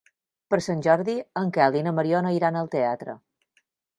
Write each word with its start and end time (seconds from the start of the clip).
Per 0.53 0.57
Sant 0.67 0.79
Jordi 0.87 1.15
en 1.41 1.51
Quel 1.59 1.77
i 1.81 1.85
na 1.87 1.95
Mariona 1.99 2.33
iran 2.39 2.59
al 2.63 2.73
teatre. 2.79 3.17